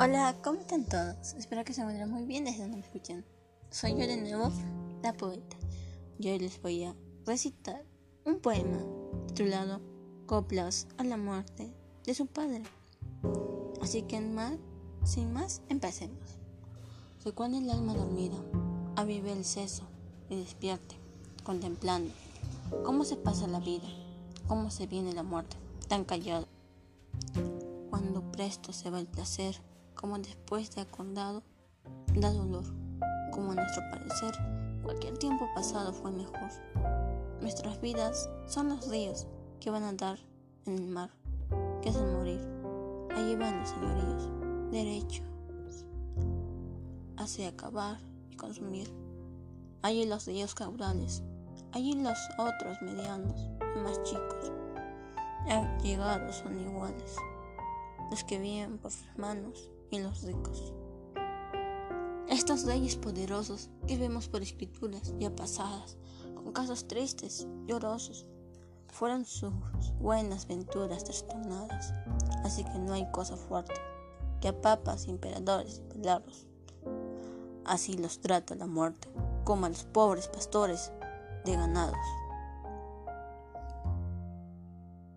[0.00, 1.32] Hola, ¿cómo están todos?
[1.34, 3.24] Espero que se encuentren muy bien desde donde me escuchen.
[3.68, 4.52] Soy yo de nuevo,
[5.02, 5.56] la poeta.
[6.20, 6.94] Y hoy les voy a
[7.26, 7.84] recitar
[8.24, 8.78] un poema
[9.26, 9.80] titulado
[10.26, 11.74] Coplas a la muerte
[12.04, 12.62] de su padre.
[13.82, 14.52] Así que más,
[15.02, 16.38] sin más, empecemos.
[17.24, 18.36] Recuerda el alma dormida,
[18.94, 19.82] avive el seso
[20.30, 20.94] y despierte,
[21.42, 22.12] contemplando
[22.84, 23.88] cómo se pasa la vida,
[24.46, 25.56] cómo se viene la muerte,
[25.88, 26.46] tan callado.
[27.90, 29.60] Cuando presto se va el placer,
[29.98, 31.42] como después de acordado,
[32.14, 32.64] da dolor,
[33.32, 34.32] como a nuestro parecer,
[34.84, 36.50] cualquier tiempo pasado fue mejor.
[37.40, 39.26] Nuestras vidas son los ríos
[39.58, 40.18] que van a dar
[40.66, 41.10] en el mar,
[41.82, 42.40] que es el morir.
[43.10, 45.26] Allí van los señoríos, derechos,
[47.16, 47.98] hacia acabar
[48.30, 48.88] y consumir.
[49.82, 51.24] Allí los ríos caudales,
[51.72, 54.52] allí los otros medianos y más chicos.
[55.82, 57.16] Llegados son iguales,
[58.10, 60.72] los que vienen por sus manos y los ricos.
[62.28, 65.96] Estos reyes poderosos que vemos por escrituras ya pasadas,
[66.34, 68.26] con casos tristes, llorosos,
[68.88, 69.52] fueron sus
[69.98, 71.92] buenas venturas trastornadas,
[72.44, 73.74] así que no hay cosa fuerte
[74.40, 76.46] que a papas, emperadores y pelarlos.
[77.64, 79.08] Así los trata la muerte,
[79.44, 80.92] como a los pobres pastores
[81.44, 81.96] de ganados.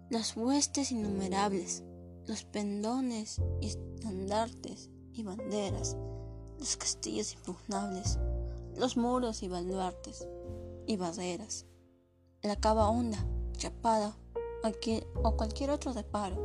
[0.10, 1.84] Las huestes innumerables
[2.32, 5.98] los pendones y estandartes y banderas,
[6.58, 8.20] los castillos impugnables,
[8.78, 10.26] los muros y baluartes
[10.88, 11.66] y barreras,
[12.42, 13.18] la cava honda,
[13.58, 14.16] chapada
[15.22, 16.38] o cualquier otro reparo.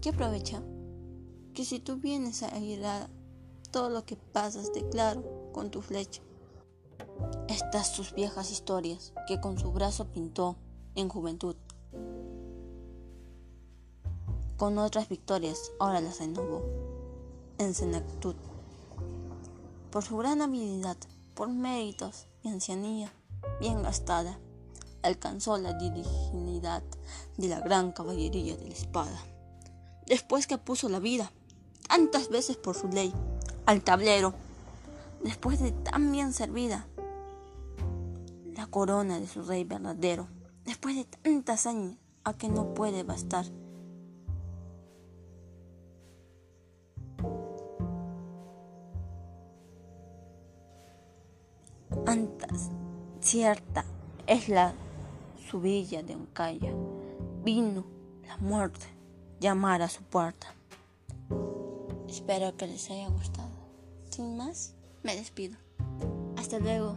[0.00, 0.62] ¿Qué aprovecha?
[1.52, 3.10] Que si tú vienes a aguilar
[3.70, 6.22] todo lo que pasas de claro con tu flecha.
[7.48, 10.56] Estas sus viejas historias que con su brazo pintó
[10.94, 11.54] en juventud
[14.56, 16.62] con otras victorias, ahora las renovó
[17.58, 18.34] en senectud.
[19.90, 20.96] Por su gran habilidad,
[21.34, 23.12] por méritos y ancianía
[23.60, 24.38] bien gastada,
[25.02, 26.82] alcanzó la dignidad
[27.36, 29.18] de la gran caballería de la espada.
[30.06, 31.32] Después que puso la vida,
[31.88, 33.12] tantas veces por su ley,
[33.66, 34.34] al tablero,
[35.22, 36.86] después de tan bien servida,
[38.54, 40.28] la corona de su rey verdadero,
[40.64, 43.44] después de tantas años a que no puede bastar
[52.04, 52.70] Antas,
[53.20, 53.84] cierta
[54.26, 54.74] es la
[55.50, 56.74] subilla de calle.
[57.44, 57.84] Vino
[58.26, 58.86] la muerte
[59.40, 60.48] llamar a su puerta.
[62.08, 63.50] Espero que les haya gustado.
[64.10, 65.56] Sin más, me despido.
[66.36, 66.96] Hasta luego.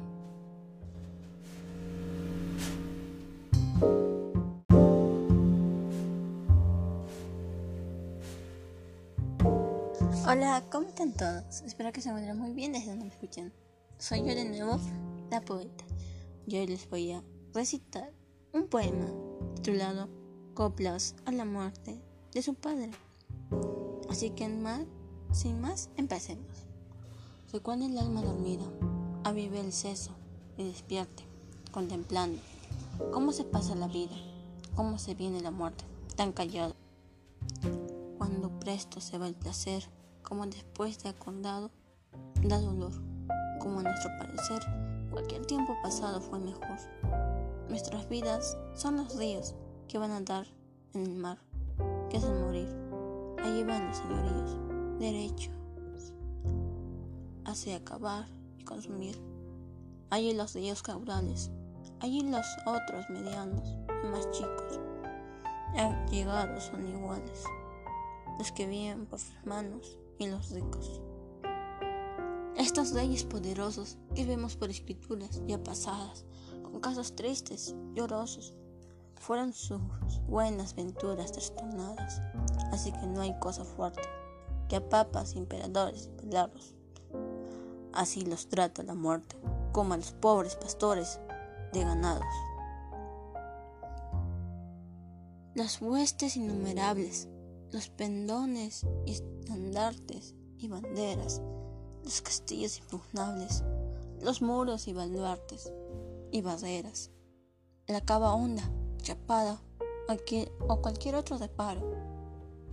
[10.27, 11.61] Hola, ¿cómo están todos?
[11.61, 13.51] Espero que se encuentren muy bien desde donde me escuchen.
[13.99, 14.79] Soy yo de nuevo,
[15.29, 15.83] la poeta.
[16.47, 17.21] Y hoy les voy a
[17.53, 18.13] recitar
[18.53, 19.05] un poema
[19.55, 20.07] titulado
[20.53, 22.01] Coplas a la muerte
[22.31, 22.91] de su padre.
[24.09, 24.85] Así que más,
[25.33, 26.65] sin más, empecemos.
[27.51, 28.63] Recuerda el alma dormida,
[29.25, 30.11] avive el seso
[30.57, 31.25] y despierte,
[31.73, 32.41] contemplando
[33.11, 34.15] cómo se pasa la vida,
[34.75, 35.83] cómo se viene la muerte,
[36.15, 36.73] tan callado.
[38.17, 39.83] Cuando presto se va el placer,
[40.23, 41.69] como después de acordado,
[42.41, 43.08] da dolor
[43.59, 44.61] como a nuestro parecer,
[45.11, 46.77] cualquier tiempo pasado fue mejor.
[47.69, 49.55] Nuestras vidas son los ríos
[49.87, 50.47] que van a dar
[50.93, 51.37] en el mar,
[52.09, 52.67] que el morir.
[53.43, 54.57] Allí van los señoríos,
[54.99, 55.53] derechos,
[57.45, 58.27] hacia acabar
[58.57, 59.21] y consumir.
[60.09, 61.51] Allí los ríos caudales,
[61.99, 64.79] allí los otros medianos y más chicos.
[66.09, 67.43] Llegados son iguales,
[68.39, 71.01] los que viven por sus manos y los ricos.
[72.69, 76.23] Estos reyes poderosos que vemos por escrituras ya pasadas,
[76.61, 78.53] con casos tristes, llorosos,
[79.15, 79.81] fueron sus
[80.27, 82.21] buenas venturas trastornadas,
[82.71, 84.03] así que no hay cosa fuerte
[84.67, 86.75] que a papas, emperadores y pelarlos.
[87.91, 89.35] Así los trata la muerte,
[89.71, 91.19] como a los pobres pastores
[91.73, 92.23] de ganados.
[95.55, 97.29] Las huestes innumerables,
[97.71, 101.41] los pendones estandartes y banderas,
[102.09, 103.63] los castillos impugnables,
[104.23, 105.71] los muros y baluartes
[106.31, 107.11] y barreras,
[107.85, 108.63] la cava honda,
[108.97, 109.61] chapada
[110.67, 111.81] o cualquier otro reparo.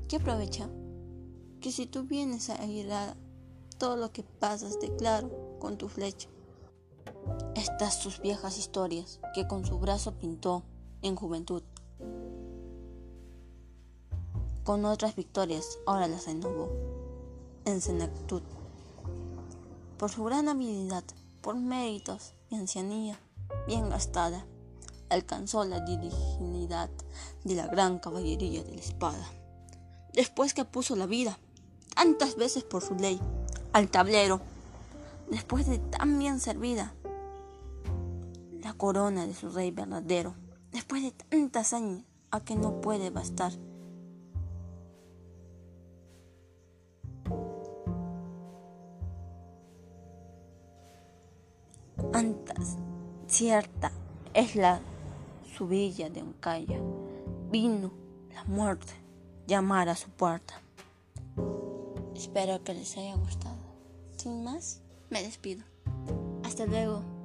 [0.09, 0.71] ¿Qué aprovecha?
[1.61, 3.15] Que si tú vienes a aguilar
[3.77, 6.31] todo lo que pasas de claro con tu flecha.
[7.57, 10.63] Estas sus viejas historias que con su brazo pintó
[11.03, 11.63] en juventud.
[14.65, 16.71] Con otras victorias ahora las renovó
[17.67, 18.43] en senectud.
[19.99, 21.05] Por su gran habilidad,
[21.41, 23.19] por méritos y ancianía
[23.67, 24.45] bien gastada,
[25.09, 26.91] alcanzó la dignidad
[27.45, 29.27] de la gran caballería de la espada.
[30.13, 31.39] Después que puso la vida,
[31.95, 33.21] tantas veces por su ley,
[33.73, 34.41] al tablero,
[35.31, 36.93] después de tan bien servida,
[38.63, 40.35] la corona de su rey verdadero,
[40.73, 43.53] después de tantas años a que no puede bastar.
[52.13, 52.77] Antas,
[53.27, 53.91] cierta
[54.35, 54.81] es la
[55.57, 56.81] subilla de Oncaya.
[57.51, 57.91] Vino
[58.35, 58.93] la muerte
[59.47, 60.61] llamar a su puerta.
[62.15, 63.57] Espero que les haya gustado.
[64.17, 65.65] Sin más, me despido.
[66.45, 67.16] Hasta luego.